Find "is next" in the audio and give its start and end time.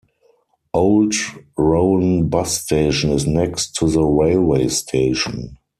3.11-3.75